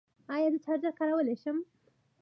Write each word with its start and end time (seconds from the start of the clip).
ایا 0.33 0.49
زه 0.53 0.59
چارجر 0.65 0.91
کارولی 0.99 1.35
شم؟ 1.41 1.57